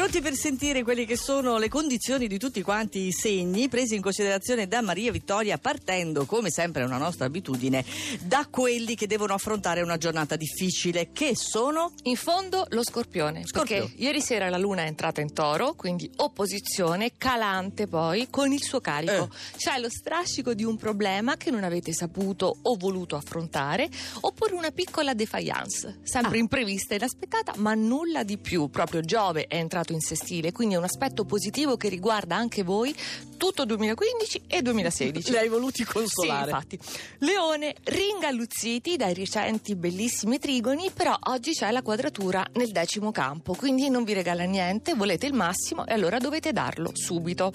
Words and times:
Pronti 0.00 0.22
per 0.22 0.34
sentire 0.34 0.82
quelle 0.82 1.04
che 1.04 1.14
sono 1.14 1.58
le 1.58 1.68
condizioni 1.68 2.26
di 2.26 2.38
tutti 2.38 2.62
quanti 2.62 3.00
i 3.00 3.12
segni 3.12 3.68
presi 3.68 3.96
in 3.96 4.00
considerazione 4.00 4.66
da 4.66 4.80
Maria 4.80 5.12
Vittoria 5.12 5.58
partendo, 5.58 6.24
come 6.24 6.48
sempre 6.48 6.80
è 6.80 6.84
una 6.86 6.96
nostra 6.96 7.26
abitudine, 7.26 7.84
da 8.22 8.46
quelli 8.50 8.94
che 8.94 9.06
devono 9.06 9.34
affrontare 9.34 9.82
una 9.82 9.98
giornata 9.98 10.36
difficile, 10.36 11.10
che 11.12 11.36
sono? 11.36 11.92
In 12.04 12.16
fondo 12.16 12.64
lo 12.70 12.82
scorpione, 12.82 13.42
Scorpione. 13.44 13.82
perché 13.82 14.02
ieri 14.02 14.22
sera 14.22 14.48
la 14.48 14.56
luna 14.56 14.84
è 14.84 14.86
entrata 14.86 15.20
in 15.20 15.34
toro, 15.34 15.74
quindi 15.74 16.10
opposizione, 16.16 17.12
calante 17.18 17.86
poi, 17.86 18.28
con 18.30 18.52
il 18.54 18.62
suo 18.62 18.80
carico. 18.80 19.24
Eh. 19.24 19.56
C'è 19.58 19.78
lo 19.78 19.90
strascico 19.90 20.54
di 20.54 20.64
un 20.64 20.78
problema 20.78 21.36
che 21.36 21.50
non 21.50 21.62
avete 21.62 21.92
saputo 21.92 22.56
o 22.62 22.74
voluto 22.76 23.16
affrontare, 23.16 23.86
oppure 24.20 24.54
una 24.54 24.70
piccola 24.70 25.12
defiance, 25.12 25.98
sempre 26.04 26.38
Ah. 26.38 26.40
imprevista 26.40 26.94
e 26.94 26.96
inaspettata, 26.96 27.52
ma 27.56 27.74
nulla 27.74 28.22
di 28.22 28.38
più. 28.38 28.70
Proprio 28.70 29.02
Giove 29.02 29.44
è 29.46 29.56
entrato 29.56 29.88
in 29.92 30.00
sestile, 30.00 30.52
quindi 30.52 30.74
è 30.74 30.78
un 30.78 30.84
aspetto 30.84 31.24
positivo 31.24 31.76
che 31.76 31.88
riguarda 31.88 32.36
anche 32.36 32.62
voi 32.62 32.94
tutto 33.40 33.64
2015 33.64 34.42
e 34.46 34.60
2016. 34.60 35.30
Li 35.30 35.38
hai 35.38 35.48
voluti 35.48 35.82
Sì, 35.82 35.90
consolare. 35.90 36.50
infatti. 36.50 36.78
Leone, 37.20 37.74
ringalluzziti 37.84 38.96
dai 38.98 39.14
recenti 39.14 39.74
bellissimi 39.76 40.38
trigoni, 40.38 40.90
però 40.92 41.16
oggi 41.28 41.52
c'è 41.52 41.70
la 41.70 41.80
quadratura 41.80 42.44
nel 42.54 42.70
decimo 42.70 43.10
campo, 43.12 43.54
quindi 43.54 43.88
non 43.88 44.04
vi 44.04 44.12
regala 44.12 44.44
niente, 44.44 44.92
volete 44.94 45.24
il 45.26 45.32
massimo 45.32 45.86
e 45.86 45.94
allora 45.94 46.18
dovete 46.18 46.52
darlo 46.52 46.90
subito. 46.92 47.50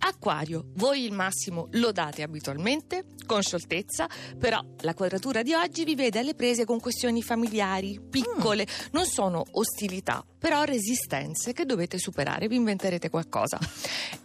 Acquario, 0.00 0.66
voi 0.74 1.04
il 1.04 1.12
massimo 1.12 1.68
lo 1.72 1.92
date 1.92 2.22
abitualmente, 2.22 3.06
con 3.24 3.40
scioltezza, 3.40 4.06
però 4.38 4.60
la 4.80 4.92
quadratura 4.94 5.42
di 5.42 5.54
oggi 5.54 5.84
vi 5.84 5.94
vede 5.94 6.18
alle 6.18 6.34
prese 6.34 6.66
con 6.66 6.78
questioni 6.78 7.22
familiari, 7.22 7.98
piccole, 8.10 8.66
non 8.90 9.06
sono 9.06 9.44
ostilità, 9.52 10.22
però 10.38 10.64
resistenze 10.64 11.52
che 11.54 11.64
dovete 11.64 11.98
superare, 11.98 12.48
vi 12.48 12.56
inventerete 12.56 13.08
qualcosa. 13.08 13.58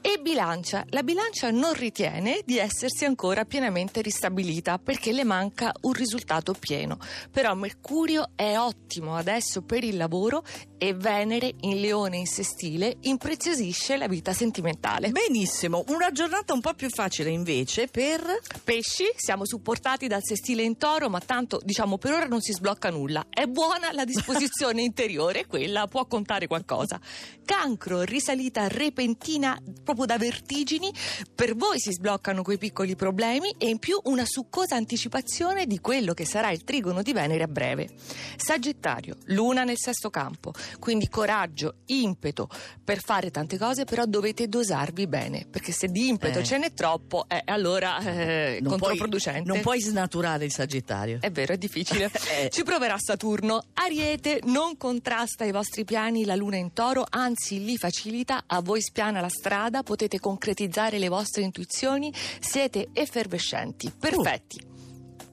E 0.02 0.20
bilancia, 0.20 0.84
la 0.98 1.04
bilancia 1.04 1.52
non 1.52 1.74
ritiene 1.74 2.42
di 2.44 2.58
essersi 2.58 3.06
ancora 3.06 3.46
pienamente 3.46 4.02
ristabilita 4.02 4.80
perché 4.80 5.12
le 5.12 5.24
manca 5.24 5.72
un 5.82 5.94
risultato 5.94 6.56
pieno, 6.58 6.98
però 7.30 7.54
Mercurio 7.54 8.32
è 8.34 8.58
ottimo 8.58 9.16
adesso 9.16 9.62
per 9.62 9.84
il 9.84 9.96
lavoro 9.96 10.44
e 10.80 10.94
Venere 10.94 11.54
in 11.62 11.80
leone 11.82 12.18
in 12.18 12.26
sestile 12.26 12.98
impreziosisce 13.02 13.98
la 13.98 14.08
vita 14.08 14.34
sentimentale. 14.34 15.10
Benissimo, 15.10 15.84
una 15.90 16.12
giornata 16.12 16.54
un 16.54 16.62
po' 16.62 16.74
più 16.74 16.90
facile 16.90 17.30
invece 17.30 17.88
per... 17.88 18.22
Pesci, 18.64 19.06
siamo 19.16 19.46
supportati 19.46 20.08
dal 20.08 20.24
sestile 20.24 20.64
in 20.64 20.78
toro, 20.78 21.10
ma 21.10 21.20
tanto 21.20 21.60
diciamo 21.64 21.98
per 21.98 22.14
ora 22.14 22.26
non 22.26 22.42
si 22.42 22.54
sblocca 22.54 22.90
nulla. 22.90 23.28
È 23.30 23.46
buona 23.46 23.92
la 23.92 24.04
disposizione 24.04 24.82
interiore, 24.84 25.46
quella 25.46 25.88
può 25.88 26.06
contare 26.06 26.48
qualcosa. 26.48 27.00
Cancro, 27.46 28.02
risalita 28.02 28.68
repentina 28.68 29.60
proprio 29.84 30.06
da 30.06 30.18
vertigini, 30.18 30.87
per 31.34 31.56
voi 31.56 31.80
si 31.80 31.92
sbloccano 31.92 32.44
quei 32.44 32.58
piccoli 32.58 32.96
problemi 32.96 33.54
e 33.58 33.70
in 33.70 33.80
più 33.80 34.00
una 34.06 34.26
succosa 34.26 34.76
anticipazione 34.76 35.66
di 35.66 35.80
quello 35.80 36.14
che 36.14 36.26
sarà 36.26 36.52
il 36.52 36.64
trigono 36.64 37.02
di 37.02 37.14
Venere 37.14 37.44
a 37.44 37.48
breve. 37.48 37.90
Sagittario, 38.36 39.18
luna 39.26 39.64
nel 39.64 39.78
sesto 39.78 40.10
campo, 40.10 40.54
quindi 40.80 41.10
coraggio, 41.10 41.76
impeto 41.88 42.50
per 42.84 43.02
fare 43.02 43.32
tante 43.32 43.58
cose, 43.58 43.84
però 43.84 44.06
dovete 44.06 44.48
dosarvi 44.48 45.08
bene, 45.08 45.46
perché 45.50 45.72
se 45.72 45.88
di 45.88 46.08
impeto 46.08 46.40
Eh. 46.40 46.44
ce 46.44 46.58
n'è 46.58 46.74
troppo, 46.74 47.26
eh, 47.28 47.42
allora 47.46 47.98
eh, 48.00 48.60
Non 48.62 48.78
puoi, 48.78 48.80
controproducente. 48.98 49.52
non 49.52 49.62
puoi 49.62 49.82
snaturare 49.82 50.46
il 50.46 50.52
Sagittario. 50.54 51.18
È 51.20 51.32
vero, 51.32 51.54
è 51.54 51.58
difficile. 51.58 52.10
Eh. 52.38 52.50
Ci 52.52 52.64
proverà 52.64 52.98
Saturno. 53.00 53.64
Ariete 53.74 54.42
non 54.46 54.76
contrasta 54.78 55.44
i 55.46 55.52
vostri 55.52 55.86
piani 55.86 56.26
la 56.26 56.36
luna 56.36 56.58
in 56.58 56.74
toro, 56.74 57.06
anzi 57.10 57.64
li 57.64 57.78
facilita, 57.78 58.44
a 58.46 58.62
voi 58.62 58.82
spiana 58.82 59.22
la 59.22 59.30
strada, 59.30 59.82
potete 59.82 60.20
concretizzare 60.20 60.56
le 61.00 61.10
vostre 61.10 61.42
intuizioni, 61.42 62.14
siete 62.40 62.90
effervescenti, 62.94 63.92
perfetti. 63.92 64.62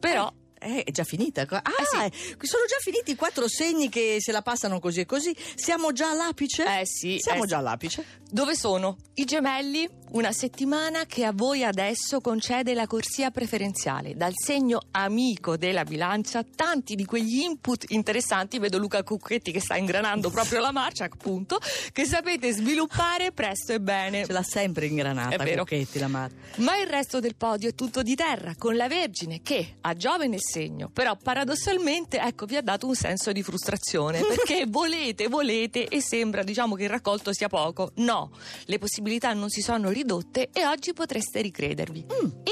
Però 0.01 0.33
Eh, 0.65 0.85
è 0.85 0.91
già 0.91 1.05
finita. 1.05 1.43
Ah, 1.43 1.63
sì. 1.85 1.97
eh, 1.97 2.37
sono 2.47 2.65
già 2.67 2.77
finiti 2.81 3.11
i 3.13 3.17
quattro 3.17 3.47
segni 3.49 3.89
che 3.91 4.17
se 4.21 4.33
la 4.33 4.41
passano 4.43 4.81
così 4.81 5.01
e 5.01 5.07
così. 5.07 5.37
Siamo 5.55 5.93
già 5.93 6.11
all'apice? 6.11 6.65
Eh 6.81 6.87
sì, 6.87 7.19
Siamo 7.21 7.45
eh 7.45 7.47
già 7.47 7.57
sì. 7.57 7.61
all'apice. 7.61 8.05
Dove 8.31 8.57
sono? 8.57 8.97
I 9.15 9.25
gemelli, 9.27 9.89
una 10.13 10.33
settimana 10.33 11.05
che 11.07 11.25
a 11.25 11.33
voi 11.33 11.63
adesso 11.63 12.21
concede 12.21 12.75
la 12.75 12.87
corsia 12.87 13.31
preferenziale. 13.31 14.17
Dal 14.17 14.33
segno 14.35 14.81
amico 14.91 15.57
della 15.57 15.85
bilancia, 15.85 16.43
tanti 16.43 16.95
di 16.97 17.05
quegli 17.05 17.41
input 17.43 17.85
interessanti, 17.91 18.59
vedo 18.59 18.79
Luca 18.79 19.03
Cucchetti 19.05 19.53
che 19.53 19.61
sta 19.61 19.77
ingranando 19.77 20.31
proprio 20.31 20.61
la 20.61 20.73
marcia, 20.73 21.05
appunto, 21.05 21.61
che 21.93 22.05
sapete 22.07 22.51
sviluppare 22.53 23.31
presto 23.31 23.73
e 23.73 23.81
bene. 23.81 24.25
Ce 24.25 24.33
l'ha 24.33 24.43
sempre 24.43 24.87
ingranata, 24.87 25.37
È 25.37 25.39
vero. 25.45 25.65
Cucchetti, 25.65 25.99
la 26.01 26.09
madre. 26.09 26.37
Ma 26.57 26.77
il 26.79 26.89
resto 26.89 27.21
del 27.21 27.37
podio 27.37 27.69
è 27.69 27.75
tutto 27.75 28.03
di 28.03 28.17
terra, 28.17 28.55
con 28.59 28.75
la 28.75 28.89
Vergine 28.89 29.43
che 29.43 29.77
ha 29.83 29.95
Giove 29.95 30.27
nel 30.27 30.41
segno, 30.55 30.89
però 30.93 31.17
paradossalmente 31.21 32.21
ecco 32.21 32.47
vi 32.47 32.55
ha 32.57 32.63
dato 32.63 32.87
un 32.87 32.95
senso 32.95 33.33
di 33.33 33.43
frustrazione 33.43 34.21
perché 34.25 34.67
volete, 34.69 35.27
volete 35.27 35.89
e 35.89 36.01
sembra 36.01 36.45
diciamo 36.45 36.77
che 36.77 36.85
il 36.85 36.89
raccolto 36.91 37.33
sia 37.33 37.49
poco. 37.49 37.91
No, 37.97 38.31
le 38.67 38.79
possibilità 38.79 39.33
non 39.33 39.51
si 39.51 39.63
sono 39.63 39.91
ridotte 39.91 40.51
e 40.53 40.65
oggi 40.65 40.93
potreste 40.93 41.41
ricredervi. 41.41 42.07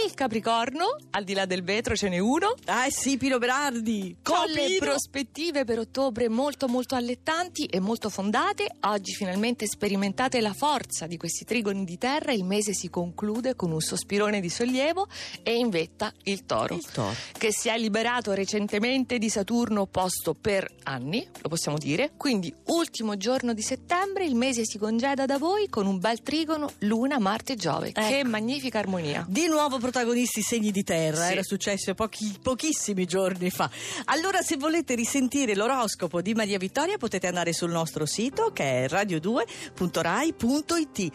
Il 0.04 0.14
Capricorno, 0.14 0.96
al 1.10 1.22
di 1.22 1.32
là 1.34 1.46
del 1.46 1.62
vetro 1.62 1.94
ce 1.94 2.08
n'è 2.08 2.18
uno, 2.18 2.54
Ah, 2.66 2.88
sì, 2.90 3.16
Pino 3.16 3.38
Berardi. 3.38 4.16
con 4.22 4.34
Ciao, 4.36 4.46
le 4.46 4.66
Pino. 4.66 4.78
prospettive 4.80 5.64
per 5.64 5.78
ottobre 5.78 6.28
molto 6.28 6.66
molto 6.68 6.94
allettanti 6.96 7.66
e 7.66 7.78
molto 7.78 8.08
fondate, 8.10 8.66
oggi 8.80 9.12
finalmente 9.14 9.66
sperimentate 9.66 10.40
la 10.40 10.52
forza 10.52 11.06
di 11.06 11.16
questi 11.16 11.44
trigoni 11.44 11.84
di 11.84 11.98
terra, 11.98 12.32
il 12.32 12.44
mese 12.44 12.72
si 12.72 12.88
conclude 12.90 13.54
con 13.54 13.70
un 13.70 13.80
sospirone 13.80 14.40
di 14.40 14.48
sollievo 14.48 15.06
e 15.42 15.54
in 15.56 15.68
vetta 15.70 16.12
il 16.24 16.44
toro. 16.46 16.74
Il 16.74 16.84
toro. 16.90 17.14
Che 17.36 17.52
si 17.52 17.68
è 17.68 17.70
liberato 17.82 18.32
recentemente 18.32 19.18
di 19.18 19.28
Saturno 19.28 19.82
opposto 19.82 20.32
per 20.34 20.66
anni, 20.84 21.26
lo 21.40 21.48
possiamo 21.48 21.76
dire. 21.76 22.12
Quindi, 22.16 22.52
ultimo 22.66 23.16
giorno 23.18 23.52
di 23.52 23.60
settembre, 23.62 24.24
il 24.24 24.34
mese 24.36 24.64
si 24.64 24.78
congeda 24.78 25.26
da 25.26 25.36
voi 25.38 25.68
con 25.68 25.86
un 25.86 25.98
bel 25.98 26.22
trigono 26.22 26.70
Luna, 26.78 27.18
Marte 27.18 27.52
e 27.52 27.56
Giove. 27.56 27.92
Che 27.92 28.18
Ecco. 28.20 28.28
magnifica 28.28 28.78
armonia! 28.78 29.26
Di 29.28 29.46
nuovo 29.48 29.78
protagonisti 29.78 30.40
segni 30.42 30.70
di 30.70 30.82
terra, 30.84 31.26
Sì. 31.26 31.32
era 31.32 31.42
successo 31.42 31.92
pochi- 31.94 32.38
pochissimi 32.40 33.04
giorni 33.04 33.50
fa. 33.50 33.68
Allora, 34.06 34.40
se 34.42 34.56
volete 34.56 34.94
risentire 34.94 35.54
l'oroscopo 35.54 36.22
di 36.22 36.32
Maria 36.34 36.56
Vittoria, 36.58 36.96
potete 36.96 37.26
andare 37.26 37.52
sul 37.52 37.70
nostro 37.70 38.06
sito 38.06 38.50
che 38.52 38.84
è 38.84 38.88
radio2.rai.it. 38.88 41.10